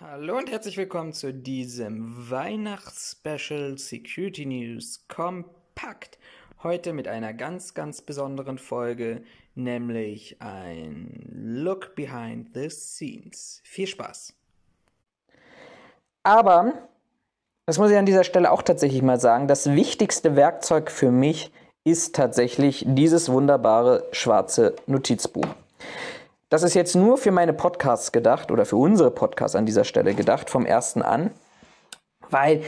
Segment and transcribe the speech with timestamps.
[0.00, 6.20] Hallo und herzlich willkommen zu diesem Weihnachtsspecial Security News Kompakt.
[6.62, 9.24] Heute mit einer ganz, ganz besonderen Folge,
[9.56, 13.60] nämlich ein Look Behind the Scenes.
[13.64, 14.34] Viel Spaß!
[16.22, 16.74] Aber,
[17.66, 21.50] das muss ich an dieser Stelle auch tatsächlich mal sagen, das wichtigste Werkzeug für mich
[21.82, 25.48] ist tatsächlich dieses wunderbare schwarze Notizbuch.
[26.48, 30.14] Das ist jetzt nur für meine Podcasts gedacht oder für unsere Podcasts an dieser Stelle
[30.14, 31.30] gedacht, vom ersten an,
[32.30, 32.62] weil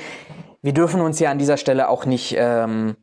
[0.60, 2.96] wir dürfen uns ja an dieser Stelle auch nicht ähm,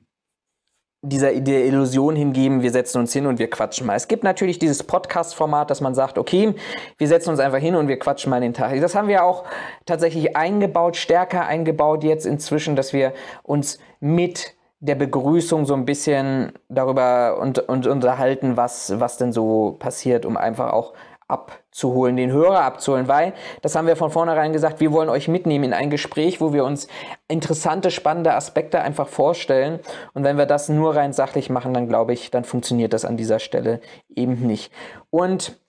[1.02, 3.96] dieser der Illusion hingeben, wir setzen uns hin und wir quatschen mal.
[3.96, 6.56] Es gibt natürlich dieses Podcast-Format, dass man sagt, okay,
[6.98, 8.80] wir setzen uns einfach hin und wir quatschen mal den Tag.
[8.82, 9.46] Das haben wir auch
[9.86, 13.14] tatsächlich eingebaut, stärker eingebaut jetzt inzwischen, dass wir
[13.44, 19.76] uns mit der Begrüßung so ein bisschen darüber und, und unterhalten, was, was denn so
[19.80, 20.94] passiert, um einfach auch
[21.28, 25.66] abzuholen, den Hörer abzuholen, weil, das haben wir von vornherein gesagt, wir wollen euch mitnehmen
[25.66, 26.88] in ein Gespräch, wo wir uns
[27.28, 29.80] interessante, spannende Aspekte einfach vorstellen.
[30.14, 33.18] Und wenn wir das nur rein sachlich machen, dann glaube ich, dann funktioniert das an
[33.18, 33.82] dieser Stelle
[34.16, 34.72] eben nicht.
[35.10, 35.60] Und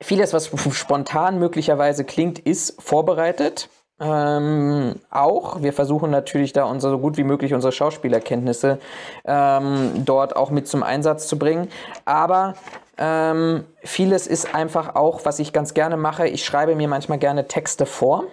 [0.00, 3.68] vieles, was spontan möglicherweise klingt, ist vorbereitet.
[4.00, 5.60] Ähm, auch.
[5.62, 8.78] Wir versuchen natürlich da unser, so gut wie möglich unsere Schauspielerkenntnisse
[9.24, 11.68] ähm, dort auch mit zum Einsatz zu bringen.
[12.04, 12.54] Aber
[12.96, 16.28] ähm, vieles ist einfach auch, was ich ganz gerne mache.
[16.28, 18.24] Ich schreibe mir manchmal gerne Texte vor.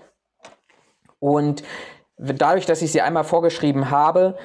[1.20, 1.64] Und
[2.18, 4.38] dadurch, dass ich sie einmal vorgeschrieben habe,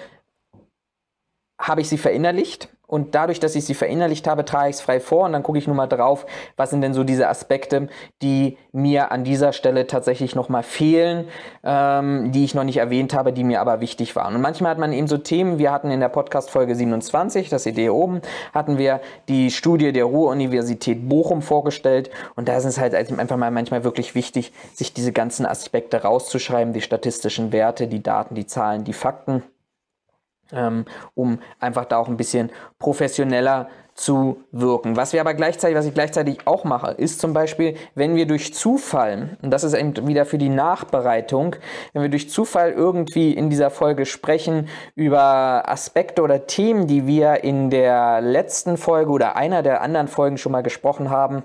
[1.58, 4.98] habe ich sie verinnerlicht und dadurch, dass ich sie verinnerlicht habe, trage ich es frei
[4.98, 7.88] vor und dann gucke ich nur mal drauf, was sind denn so diese Aspekte,
[8.20, 11.28] die mir an dieser Stelle tatsächlich nochmal fehlen,
[11.62, 14.34] ähm, die ich noch nicht erwähnt habe, die mir aber wichtig waren.
[14.34, 17.90] Und manchmal hat man eben so Themen, wir hatten in der Podcast-Folge 27, das Idee
[17.90, 22.10] oben, hatten wir die Studie der Ruhr-Universität Bochum vorgestellt.
[22.34, 26.72] Und da ist es halt einfach mal manchmal wirklich wichtig, sich diese ganzen Aspekte rauszuschreiben,
[26.72, 29.44] die statistischen Werte, die Daten, die Zahlen, die Fakten
[30.52, 30.84] ähm,
[31.14, 34.96] um einfach da auch ein bisschen professioneller zu wirken.
[34.96, 38.54] Was wir aber gleichzeitig, was ich gleichzeitig auch mache, ist zum Beispiel, wenn wir durch
[38.54, 41.56] Zufall, und das ist eben wieder für die Nachbereitung,
[41.92, 47.44] wenn wir durch Zufall irgendwie in dieser Folge sprechen über Aspekte oder Themen, die wir
[47.44, 51.44] in der letzten Folge oder einer der anderen Folgen schon mal gesprochen haben,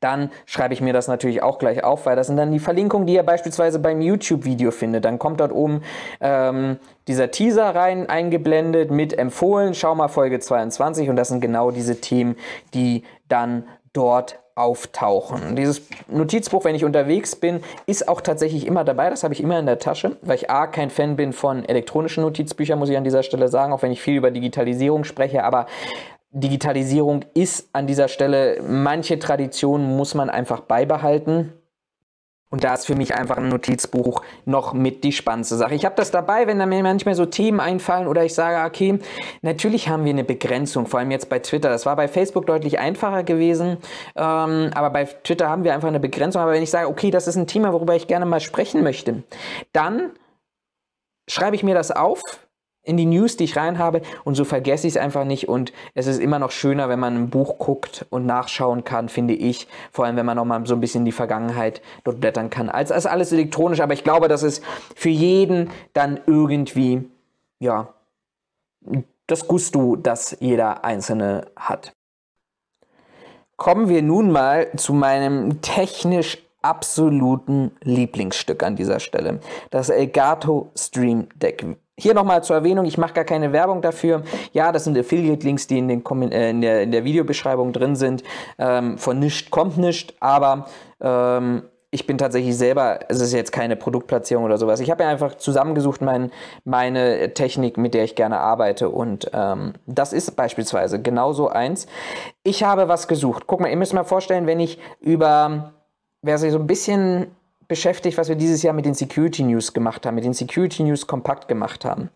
[0.00, 3.06] dann schreibe ich mir das natürlich auch gleich auf, weil das sind dann die Verlinkungen,
[3.06, 5.04] die ihr beispielsweise beim YouTube-Video findet.
[5.04, 5.82] Dann kommt dort oben
[6.20, 6.78] ähm,
[7.08, 12.00] dieser Teaser rein, eingeblendet mit empfohlen, schau mal Folge 22 und das sind genau diese
[12.00, 12.36] Themen,
[12.74, 15.54] die dann dort auftauchen.
[15.54, 19.10] Dieses Notizbuch, wenn ich unterwegs bin, ist auch tatsächlich immer dabei.
[19.10, 22.22] Das habe ich immer in der Tasche, weil ich A, kein Fan bin von elektronischen
[22.22, 25.44] Notizbüchern, muss ich an dieser Stelle sagen, auch wenn ich viel über Digitalisierung spreche.
[25.44, 25.66] Aber
[26.40, 31.54] Digitalisierung ist an dieser Stelle, manche Traditionen muss man einfach beibehalten.
[32.48, 35.74] Und da ist für mich einfach ein Notizbuch noch mit die spannendste Sache.
[35.74, 39.00] Ich habe das dabei, wenn da mir manchmal so Themen einfallen oder ich sage, okay,
[39.42, 41.70] natürlich haben wir eine Begrenzung, vor allem jetzt bei Twitter.
[41.70, 43.78] Das war bei Facebook deutlich einfacher gewesen,
[44.14, 46.40] ähm, aber bei Twitter haben wir einfach eine Begrenzung.
[46.40, 49.24] Aber wenn ich sage, okay, das ist ein Thema, worüber ich gerne mal sprechen möchte,
[49.72, 50.12] dann
[51.28, 52.20] schreibe ich mir das auf,
[52.86, 55.72] in die News, die ich rein habe und so vergesse ich es einfach nicht und
[55.94, 59.68] es ist immer noch schöner, wenn man ein Buch guckt und nachschauen kann, finde ich,
[59.90, 62.92] vor allem wenn man noch mal so ein bisschen die Vergangenheit dort blättern kann, als,
[62.92, 64.62] als alles elektronisch, aber ich glaube, das ist
[64.94, 67.04] für jeden dann irgendwie,
[67.58, 67.92] ja,
[69.26, 71.92] das Gusto, das jeder Einzelne hat.
[73.56, 79.40] Kommen wir nun mal zu meinem technisch absoluten Lieblingsstück an dieser Stelle.
[79.70, 81.64] Das Elgato Stream Deck.
[81.98, 84.22] Hier nochmal zur Erwähnung, ich mache gar keine Werbung dafür.
[84.52, 88.22] Ja, das sind Affiliate-Links, die in, den äh, in, der, in der Videobeschreibung drin sind.
[88.58, 90.66] Ähm, von nichts kommt nichts, aber
[91.00, 94.80] ähm, ich bin tatsächlich selber, es ist jetzt keine Produktplatzierung oder sowas.
[94.80, 96.30] Ich habe ja einfach zusammengesucht mein,
[96.64, 98.90] meine Technik, mit der ich gerne arbeite.
[98.90, 101.86] Und ähm, das ist beispielsweise genauso eins.
[102.42, 103.44] Ich habe was gesucht.
[103.46, 105.72] Guck mal, ihr müsst mal vorstellen, wenn ich über,
[106.20, 107.28] wer sich so ein bisschen
[107.68, 111.06] beschäftigt, was wir dieses Jahr mit den Security News gemacht haben, mit den Security News
[111.06, 112.10] kompakt gemacht haben.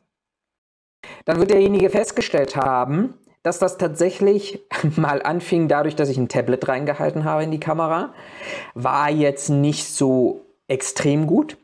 [1.24, 4.60] Dann wird derjenige festgestellt haben, dass das tatsächlich
[4.96, 8.12] mal anfing dadurch, dass ich ein Tablet reingehalten habe in die Kamera.
[8.74, 11.56] War jetzt nicht so extrem gut.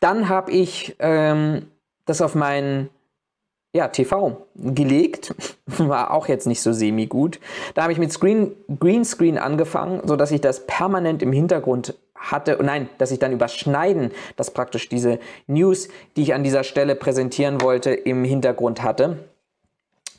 [0.00, 1.70] Dann habe ich ähm,
[2.04, 2.90] das auf meinen
[3.72, 5.34] ja, TV gelegt.
[5.66, 7.40] War auch jetzt nicht so semi-gut.
[7.74, 12.88] Da habe ich mit Screen, Greenscreen angefangen, sodass ich das permanent im Hintergrund hatte, nein,
[12.98, 17.92] dass ich dann überschneiden, dass praktisch diese News, die ich an dieser Stelle präsentieren wollte,
[17.92, 19.28] im Hintergrund hatte.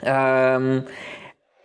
[0.02, 0.86] Ähm,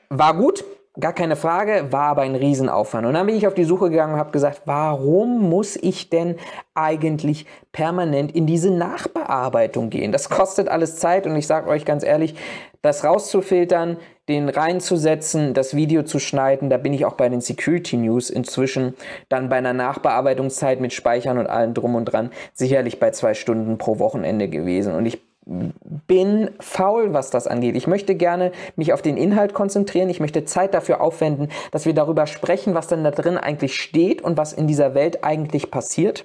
[0.08, 0.64] war gut,
[1.00, 3.06] Gar keine Frage, war aber ein Riesenaufwand.
[3.06, 6.36] Und dann bin ich auf die Suche gegangen und habe gesagt, warum muss ich denn
[6.74, 10.12] eigentlich permanent in diese Nachbearbeitung gehen?
[10.12, 12.34] Das kostet alles Zeit und ich sage euch ganz ehrlich,
[12.82, 13.96] das rauszufiltern,
[14.28, 18.94] den reinzusetzen, das Video zu schneiden, da bin ich auch bei den Security News inzwischen
[19.30, 23.78] dann bei einer Nachbearbeitungszeit mit Speichern und allem drum und dran sicherlich bei zwei Stunden
[23.78, 24.94] pro Wochenende gewesen.
[24.94, 27.74] Und ich bin faul, was das angeht.
[27.74, 30.08] Ich möchte gerne mich auf den Inhalt konzentrieren.
[30.08, 34.22] Ich möchte Zeit dafür aufwenden, dass wir darüber sprechen, was denn da drin eigentlich steht
[34.22, 36.24] und was in dieser Welt eigentlich passiert.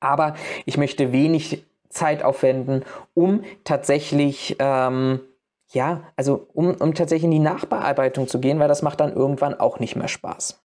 [0.00, 0.34] Aber
[0.66, 5.20] ich möchte wenig Zeit aufwenden, um tatsächlich, ähm,
[5.70, 9.58] ja, also um, um tatsächlich in die Nachbearbeitung zu gehen, weil das macht dann irgendwann
[9.58, 10.62] auch nicht mehr Spaß.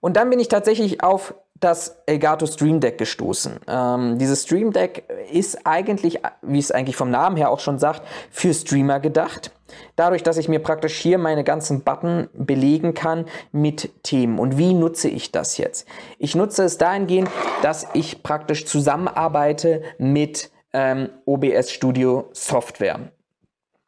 [0.00, 3.60] Und dann bin ich tatsächlich auf das Elgato Stream Deck gestoßen.
[3.68, 8.02] Ähm, dieses Stream Deck ist eigentlich, wie es eigentlich vom Namen her auch schon sagt,
[8.30, 9.52] für Streamer gedacht.
[9.94, 14.38] Dadurch, dass ich mir praktisch hier meine ganzen Button belegen kann mit Themen.
[14.38, 15.86] Und wie nutze ich das jetzt?
[16.18, 17.28] Ich nutze es dahingehend,
[17.62, 23.00] dass ich praktisch zusammenarbeite mit ähm, OBS Studio Software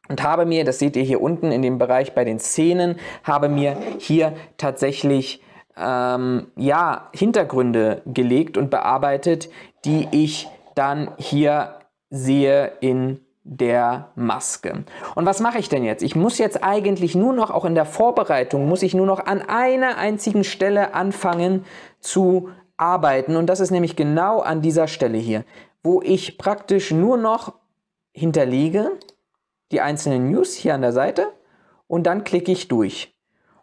[0.09, 3.49] und habe mir, das seht ihr hier unten in dem Bereich bei den Szenen, habe
[3.49, 5.41] mir hier tatsächlich
[5.77, 9.49] ähm, ja, Hintergründe gelegt und bearbeitet,
[9.85, 11.79] die ich dann hier
[12.09, 14.85] sehe in der Maske.
[15.15, 16.01] Und was mache ich denn jetzt?
[16.01, 19.41] Ich muss jetzt eigentlich nur noch, auch in der Vorbereitung, muss ich nur noch an
[19.41, 21.65] einer einzigen Stelle anfangen
[21.99, 23.35] zu arbeiten.
[23.35, 25.43] Und das ist nämlich genau an dieser Stelle hier,
[25.83, 27.53] wo ich praktisch nur noch
[28.13, 28.91] hinterlege
[29.71, 31.27] die einzelnen News hier an der Seite
[31.87, 33.12] und dann klicke ich durch.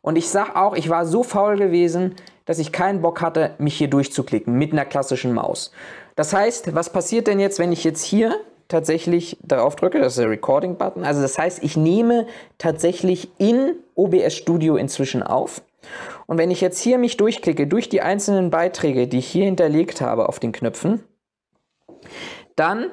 [0.03, 2.15] Und ich sag auch, ich war so faul gewesen,
[2.47, 5.73] dass ich keinen Bock hatte, mich hier durchzuklicken mit einer klassischen Maus.
[6.17, 8.35] Das heißt, was passiert denn jetzt, wenn ich jetzt hier
[8.69, 10.01] tatsächlich darauf drücke?
[10.01, 11.05] Das ist der Recording-Button.
[11.05, 12.27] Also das heißt, ich nehme
[12.59, 15.63] tatsächlich in OBS Studio inzwischen auf.
[16.27, 20.01] Und wenn ich jetzt hier mich durchklicke, durch die einzelnen Beiträge, die ich hier hinterlegt
[20.01, 21.05] habe auf den Knöpfen,
[22.57, 22.91] dann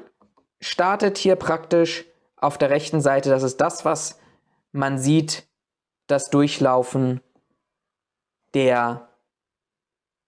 [0.60, 2.06] startet hier praktisch
[2.38, 4.20] auf der rechten Seite, das ist das, was
[4.72, 5.48] man sieht,
[6.08, 7.22] das Durchlaufen
[8.54, 9.08] der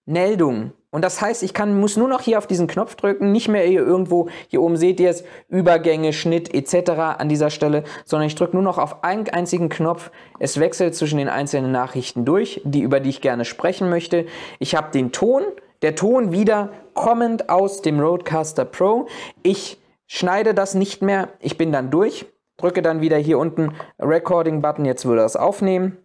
[0.06, 0.72] Meldung.
[0.92, 3.62] Und das heißt, ich kann, muss nur noch hier auf diesen Knopf drücken, nicht mehr
[3.62, 6.90] hier irgendwo, hier oben seht ihr es, Übergänge, Schnitt etc.
[7.18, 10.10] an dieser Stelle, sondern ich drücke nur noch auf einen einzigen Knopf.
[10.40, 14.26] Es wechselt zwischen den einzelnen Nachrichten durch, die, über die ich gerne sprechen möchte.
[14.58, 15.44] Ich habe den Ton,
[15.82, 19.06] der Ton wieder kommend aus dem Roadcaster Pro.
[19.44, 22.26] Ich schneide das nicht mehr, ich bin dann durch
[22.60, 25.98] drücke dann wieder hier unten Recording-Button, jetzt würde es aufnehmen,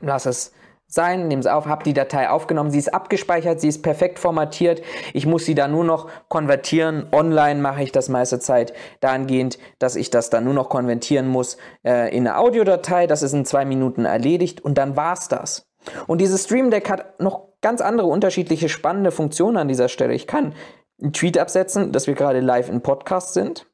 [0.00, 0.52] lass es
[0.88, 4.82] sein, nehme es auf, habe die Datei aufgenommen, sie ist abgespeichert, sie ist perfekt formatiert,
[5.14, 9.96] ich muss sie dann nur noch konvertieren, online mache ich das meiste Zeit dahingehend, dass
[9.96, 13.64] ich das dann nur noch konvertieren muss äh, in eine Audiodatei, das ist in zwei
[13.64, 15.66] Minuten erledigt und dann war es das.
[16.06, 20.14] Und dieses Stream Deck hat noch ganz andere unterschiedliche spannende Funktionen an dieser Stelle.
[20.14, 20.54] Ich kann
[21.00, 23.66] einen Tweet absetzen, dass wir gerade live im Podcast sind.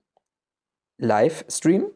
[1.02, 1.86] Livestream.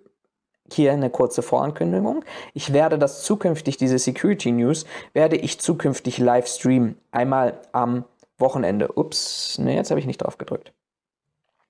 [0.72, 2.24] Hier eine kurze Vorankündigung.
[2.52, 6.98] Ich werde das zukünftig, diese Security News, werde ich zukünftig live streamen.
[7.12, 8.04] Einmal am
[8.38, 8.92] Wochenende.
[8.92, 10.72] Ups, ne, jetzt habe ich nicht drauf gedrückt.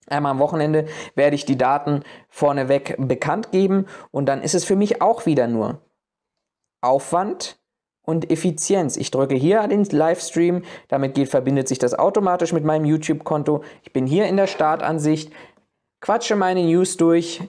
[0.09, 4.77] Einmal am Wochenende werde ich die Daten vorneweg bekannt geben und dann ist es für
[4.77, 5.81] mich auch wieder nur
[6.81, 7.59] Aufwand
[8.03, 8.97] und Effizienz.
[8.97, 13.63] Ich drücke hier den Livestream, damit geht, verbindet sich das automatisch mit meinem YouTube-Konto.
[13.83, 15.33] Ich bin hier in der Startansicht,
[16.01, 17.43] quatsche meine News durch,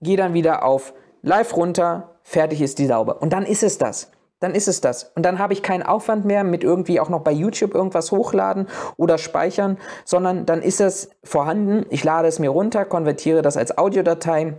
[0.00, 3.20] gehe dann wieder auf Live runter, fertig ist die sauber.
[3.20, 4.10] Und dann ist es das.
[4.40, 5.12] Dann ist es das.
[5.14, 8.68] Und dann habe ich keinen Aufwand mehr mit irgendwie auch noch bei YouTube irgendwas hochladen
[8.96, 11.84] oder speichern, sondern dann ist es vorhanden.
[11.90, 14.56] Ich lade es mir runter, konvertiere das als Audiodatei,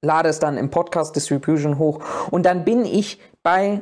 [0.00, 1.98] lade es dann im Podcast Distribution hoch
[2.30, 3.80] und dann bin ich bei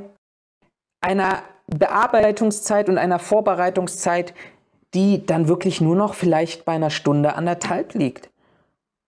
[1.02, 4.34] einer Bearbeitungszeit und einer Vorbereitungszeit,
[4.94, 8.30] die dann wirklich nur noch vielleicht bei einer Stunde anderthalb liegt.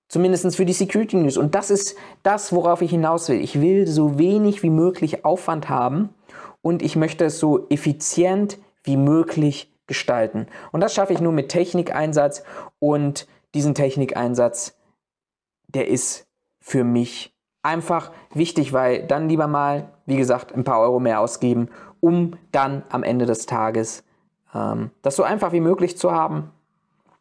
[0.09, 1.37] Zumindest für die Security News.
[1.37, 3.41] Und das ist das, worauf ich hinaus will.
[3.41, 6.11] Ich will so wenig wie möglich Aufwand haben
[6.63, 10.47] und ich möchte es so effizient wie möglich gestalten.
[10.73, 12.43] Und das schaffe ich nur mit Technikeinsatz
[12.79, 14.77] und diesen Technikeinsatz,
[15.69, 16.27] der ist
[16.61, 21.69] für mich einfach wichtig, weil dann lieber mal, wie gesagt, ein paar Euro mehr ausgeben,
[22.01, 24.05] um dann am Ende des Tages
[25.03, 26.51] das so einfach wie möglich zu haben,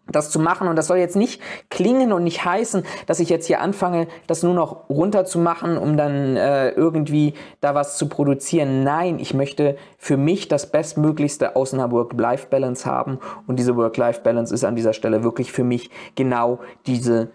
[0.08, 0.68] das zu machen.
[0.68, 4.44] Und das soll jetzt nicht klingen und nicht heißen, dass ich jetzt hier anfange, das
[4.44, 8.84] nur noch runterzumachen, um dann äh, irgendwie da was zu produzieren.
[8.84, 13.20] Nein, ich möchte für mich das Bestmöglichste aus einer Work-Life-Balance haben.
[13.48, 17.32] Und diese Work-Life-Balance ist an dieser Stelle wirklich für mich genau diese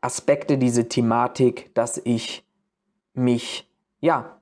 [0.00, 2.46] Aspekte, diese Thematik, dass ich
[3.12, 3.68] mich,
[4.00, 4.36] ja,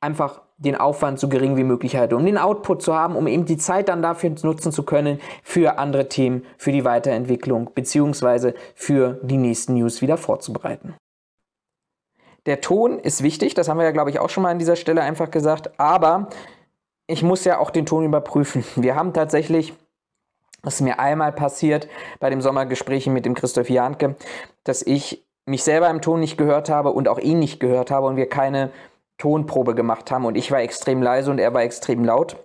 [0.00, 3.44] einfach den Aufwand so gering wie möglich halte, um den Output zu haben, um eben
[3.44, 9.20] die Zeit dann dafür nutzen zu können für andere Themen, für die Weiterentwicklung beziehungsweise für
[9.22, 10.94] die nächsten News wieder vorzubereiten.
[12.46, 14.76] Der Ton ist wichtig, das haben wir ja, glaube ich, auch schon mal an dieser
[14.76, 16.28] Stelle einfach gesagt, aber
[17.06, 18.64] ich muss ja auch den Ton überprüfen.
[18.76, 19.74] Wir haben tatsächlich,
[20.62, 21.88] das ist mir einmal passiert
[22.20, 24.16] bei dem Sommergespräch mit dem Christoph Janke,
[24.64, 28.06] dass ich mich selber im Ton nicht gehört habe und auch ihn nicht gehört habe
[28.06, 28.70] und wir keine
[29.18, 32.36] Tonprobe gemacht haben und ich war extrem leise und er war extrem laut.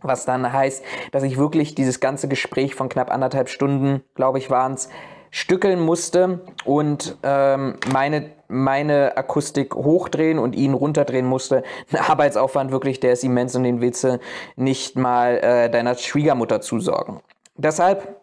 [0.00, 4.50] Was dann heißt, dass ich wirklich dieses ganze Gespräch von knapp anderthalb Stunden, glaube ich,
[4.50, 4.88] waren es,
[5.30, 11.62] stückeln musste und ähm, meine, meine Akustik hochdrehen und ihn runterdrehen musste.
[11.90, 14.20] Ein Arbeitsaufwand wirklich, der ist immens und den du
[14.56, 17.20] nicht mal äh, deiner Schwiegermutter zusorgen.
[17.56, 18.20] Deshalb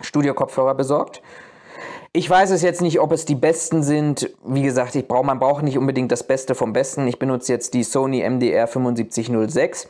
[0.00, 1.22] Studio-Kopfhörer besorgt
[2.18, 4.28] ich weiß es jetzt nicht, ob es die besten sind.
[4.44, 7.06] Wie gesagt, ich brauch, man braucht nicht unbedingt das Beste vom Besten.
[7.06, 9.86] Ich benutze jetzt die Sony MDR 7506.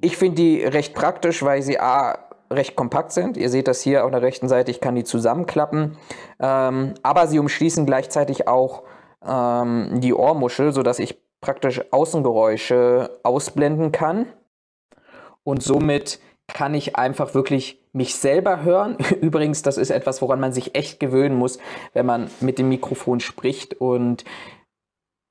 [0.00, 2.18] Ich finde die recht praktisch, weil sie A
[2.50, 3.36] recht kompakt sind.
[3.36, 5.96] Ihr seht das hier auf der rechten Seite, ich kann die zusammenklappen.
[6.40, 8.82] Ähm, aber sie umschließen gleichzeitig auch
[9.24, 14.26] ähm, die Ohrmuschel, sodass ich praktisch Außengeräusche ausblenden kann.
[15.44, 16.18] Und somit
[16.52, 18.96] kann ich einfach wirklich mich selber hören.
[19.20, 21.58] Übrigens, das ist etwas, woran man sich echt gewöhnen muss,
[21.92, 23.74] wenn man mit dem Mikrofon spricht.
[23.74, 24.24] Und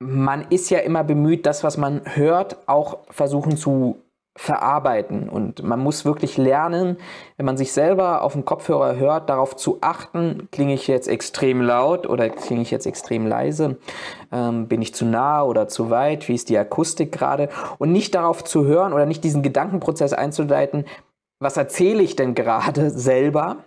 [0.00, 4.02] man ist ja immer bemüht, das, was man hört, auch versuchen zu
[4.38, 5.28] verarbeiten.
[5.28, 6.96] Und man muss wirklich lernen,
[7.36, 11.60] wenn man sich selber auf dem Kopfhörer hört, darauf zu achten, klinge ich jetzt extrem
[11.60, 13.78] laut oder klinge ich jetzt extrem leise,
[14.30, 17.48] ähm, bin ich zu nah oder zu weit, wie ist die Akustik gerade
[17.78, 20.84] und nicht darauf zu hören oder nicht diesen Gedankenprozess einzuleiten,
[21.40, 23.58] was erzähle ich denn gerade selber,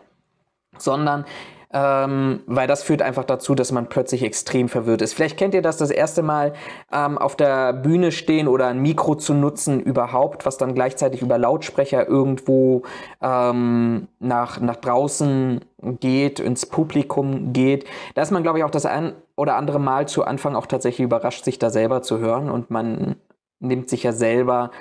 [0.78, 1.26] sondern
[1.74, 5.14] ähm, weil das führt einfach dazu, dass man plötzlich extrem verwirrt ist.
[5.14, 6.54] Vielleicht kennt ihr das das erste Mal
[6.92, 11.38] ähm, auf der Bühne stehen oder ein Mikro zu nutzen überhaupt, was dann gleichzeitig über
[11.38, 12.84] Lautsprecher irgendwo
[13.22, 15.62] ähm, nach, nach draußen
[16.00, 17.86] geht, ins Publikum geht.
[18.16, 21.06] Da ist man, glaube ich, auch das ein oder andere Mal zu Anfang auch tatsächlich
[21.06, 23.16] überrascht, sich da selber zu hören und man
[23.60, 24.72] nimmt sich ja selber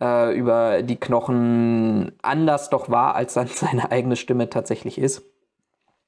[0.00, 5.22] äh, über die Knochen anders doch wahr, als dann seine eigene Stimme tatsächlich ist.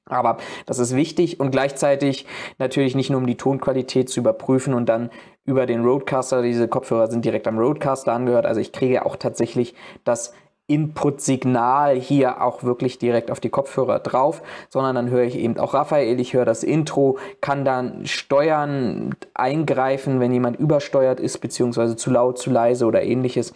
[0.06, 2.26] Aber das ist wichtig und gleichzeitig
[2.58, 5.10] natürlich nicht nur um die Tonqualität zu überprüfen und dann
[5.44, 9.74] über den Roadcaster, diese Kopfhörer sind direkt am Roadcaster angehört, also ich kriege auch tatsächlich
[10.04, 10.34] das
[10.72, 15.74] Input-Signal hier auch wirklich direkt auf die Kopfhörer drauf, sondern dann höre ich eben auch
[15.74, 22.10] Raphael, ich höre das Intro, kann dann steuern, eingreifen, wenn jemand übersteuert ist, beziehungsweise zu
[22.10, 23.52] laut, zu leise oder ähnliches.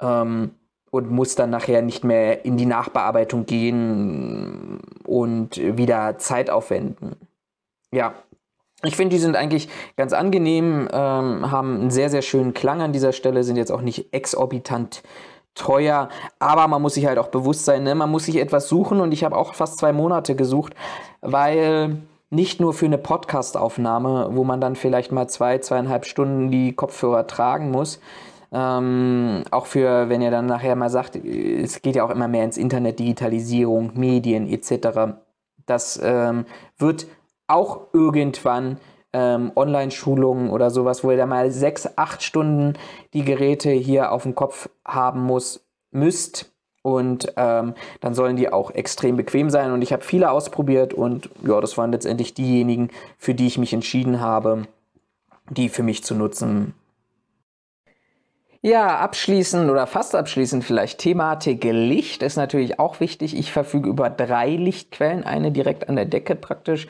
[0.00, 0.52] Ähm,
[0.90, 7.16] und muss dann nachher nicht mehr in die Nachbearbeitung gehen und wieder Zeit aufwenden.
[7.90, 8.14] Ja,
[8.84, 12.92] ich finde, die sind eigentlich ganz angenehm, ähm, haben einen sehr, sehr schönen Klang an
[12.92, 15.02] dieser Stelle, sind jetzt auch nicht exorbitant
[15.54, 16.08] teuer,
[16.38, 17.94] aber man muss sich halt auch bewusst sein, ne?
[17.94, 20.74] man muss sich etwas suchen und ich habe auch fast zwei Monate gesucht,
[21.20, 21.98] weil
[22.30, 27.26] nicht nur für eine Podcast-Aufnahme, wo man dann vielleicht mal zwei, zweieinhalb Stunden die Kopfhörer
[27.26, 28.00] tragen muss,
[28.52, 32.44] ähm, auch für, wenn ihr dann nachher mal sagt, es geht ja auch immer mehr
[32.44, 35.16] ins Internet, Digitalisierung, Medien etc.
[35.66, 36.46] Das ähm,
[36.78, 37.06] wird
[37.46, 38.78] auch irgendwann
[39.14, 42.74] ähm, Online-Schulungen oder sowas, wo ihr da mal sechs, acht Stunden
[43.14, 46.50] die Geräte hier auf dem Kopf haben muss, müsst.
[46.82, 49.72] Und ähm, dann sollen die auch extrem bequem sein.
[49.72, 53.72] Und ich habe viele ausprobiert und ja, das waren letztendlich diejenigen, für die ich mich
[53.72, 54.64] entschieden habe,
[55.48, 56.74] die für mich zu nutzen.
[58.60, 63.36] Ja, abschließend oder fast abschließend vielleicht Thematik Licht ist natürlich auch wichtig.
[63.36, 66.88] Ich verfüge über drei Lichtquellen, eine direkt an der Decke praktisch,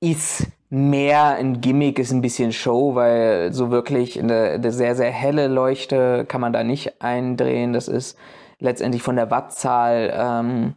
[0.00, 5.10] ist mehr ein Gimmick, ist ein bisschen Show, weil so wirklich eine, eine sehr, sehr
[5.10, 7.74] helle Leuchte kann man da nicht eindrehen.
[7.74, 8.16] Das ist
[8.58, 10.74] letztendlich von der Wattzahl ähm,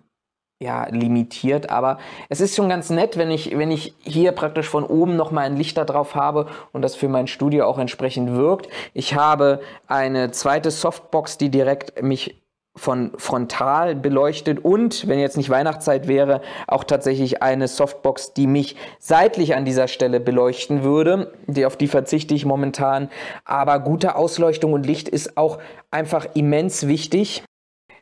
[0.62, 1.98] ja, limitiert, aber
[2.28, 5.56] es ist schon ganz nett, wenn ich, wenn ich hier praktisch von oben nochmal ein
[5.56, 8.68] Licht da drauf habe und das für mein Studio auch entsprechend wirkt.
[8.94, 12.45] Ich habe eine zweite Softbox, die direkt mich
[12.76, 18.76] von frontal beleuchtet und, wenn jetzt nicht Weihnachtszeit wäre, auch tatsächlich eine Softbox, die mich
[19.00, 21.34] seitlich an dieser Stelle beleuchten würde.
[21.48, 23.10] Die, auf die verzichte ich momentan.
[23.46, 27.44] Aber gute Ausleuchtung und Licht ist auch einfach immens wichtig.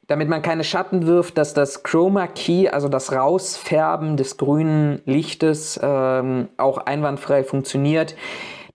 [0.08, 5.80] Damit man keine Schatten wirft, dass das Chroma Key, also das Rausfärben des grünen Lichtes,
[5.82, 8.16] ähm, auch einwandfrei funktioniert.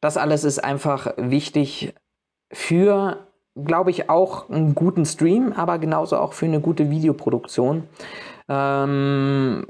[0.01, 1.93] Das alles ist einfach wichtig
[2.51, 3.28] für
[3.65, 7.85] glaube ich, auch einen guten Stream, aber genauso auch für eine gute Videoproduktion.
[8.49, 9.67] Ähm,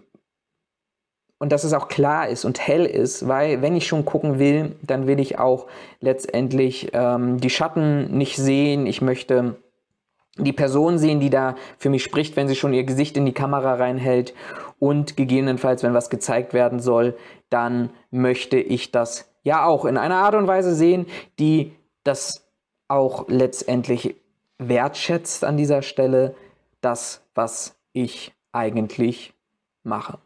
[1.40, 4.76] und dass es auch klar ist und hell ist, weil wenn ich schon gucken will,
[4.82, 5.66] dann will ich auch
[6.00, 8.86] letztendlich ähm, die Schatten nicht sehen.
[8.86, 9.56] Ich möchte
[10.36, 13.32] die Person sehen, die da für mich spricht, wenn sie schon ihr Gesicht in die
[13.32, 14.34] Kamera reinhält
[14.78, 17.16] und gegebenenfalls, wenn was gezeigt werden soll,
[17.50, 21.06] dann möchte ich das ja auch in einer Art und Weise sehen,
[21.38, 21.72] die
[22.04, 22.47] das
[22.88, 24.16] auch letztendlich
[24.58, 26.34] wertschätzt an dieser Stelle,
[26.80, 29.34] das, was ich eigentlich
[29.84, 30.18] mache.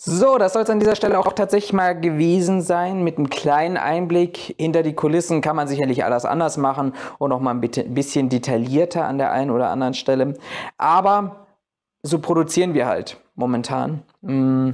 [0.00, 3.02] So, das soll es an dieser Stelle auch tatsächlich mal gewesen sein.
[3.02, 7.40] Mit einem kleinen Einblick hinter die Kulissen kann man sicherlich alles anders machen und noch
[7.40, 10.34] mal ein bisschen detaillierter an der einen oder anderen Stelle.
[10.76, 11.46] Aber
[12.04, 14.04] so produzieren wir halt momentan.
[14.20, 14.70] Mm.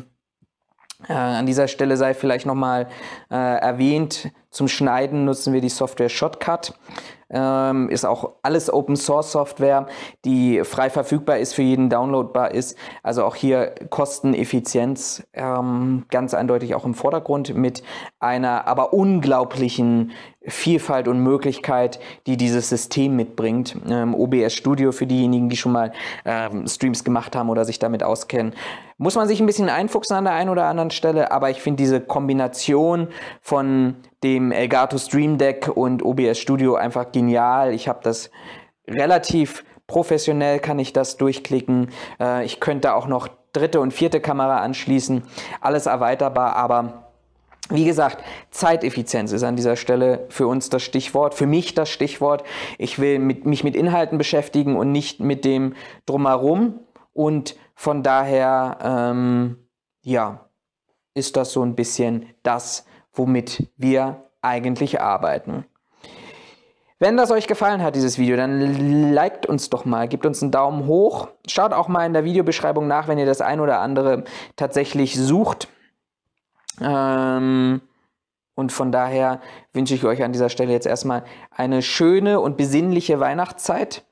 [1.08, 2.88] Äh, an dieser Stelle sei vielleicht nochmal
[3.30, 6.74] äh, erwähnt, zum Schneiden nutzen wir die Software Shotcut.
[7.28, 9.88] Ähm, ist auch alles Open Source Software,
[10.24, 12.78] die frei verfügbar ist, für jeden downloadbar ist.
[13.02, 17.82] Also auch hier Kosteneffizienz ähm, ganz eindeutig auch im Vordergrund mit
[18.20, 20.12] einer aber unglaublichen
[20.46, 23.76] Vielfalt und Möglichkeit, die dieses System mitbringt.
[23.88, 25.92] Ähm, OBS Studio für diejenigen, die schon mal
[26.24, 28.54] ähm, Streams gemacht haben oder sich damit auskennen.
[28.98, 31.82] Muss man sich ein bisschen einfuchsen an der einen oder anderen Stelle, aber ich finde
[31.82, 33.08] diese Kombination
[33.40, 37.72] von dem Elgato Stream Deck und OBS Studio einfach genial.
[37.72, 38.30] Ich habe das
[38.86, 41.90] relativ professionell, kann ich das durchklicken.
[42.20, 45.22] Äh, ich könnte auch noch dritte und vierte Kamera anschließen.
[45.60, 47.03] Alles erweiterbar, aber
[47.70, 52.44] wie gesagt, Zeiteffizienz ist an dieser Stelle für uns das Stichwort, für mich das Stichwort.
[52.78, 56.80] Ich will mit, mich mit Inhalten beschäftigen und nicht mit dem drumherum.
[57.14, 59.56] Und von daher, ähm,
[60.02, 60.48] ja,
[61.14, 65.64] ist das so ein bisschen das, womit wir eigentlich arbeiten.
[66.98, 70.52] Wenn das euch gefallen hat, dieses Video, dann liked uns doch mal, gebt uns einen
[70.52, 71.28] Daumen hoch.
[71.46, 74.24] Schaut auch mal in der Videobeschreibung nach, wenn ihr das ein oder andere
[74.56, 75.68] tatsächlich sucht.
[76.80, 77.80] Ähm,
[78.54, 79.40] und von daher
[79.72, 84.04] wünsche ich euch an dieser Stelle jetzt erstmal eine schöne und besinnliche Weihnachtszeit.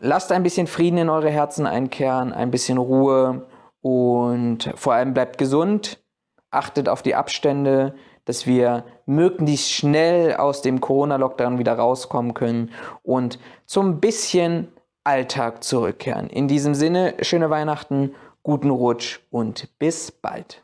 [0.00, 3.46] Lasst ein bisschen Frieden in eure Herzen einkehren, ein bisschen Ruhe
[3.80, 6.02] und vor allem bleibt gesund.
[6.50, 7.94] Achtet auf die Abstände,
[8.24, 12.70] dass wir möglichst schnell aus dem Corona-Lockdown wieder rauskommen können
[13.02, 14.68] und zum bisschen
[15.04, 16.28] Alltag zurückkehren.
[16.28, 20.62] In diesem Sinne, schöne Weihnachten, guten Rutsch und bis bald.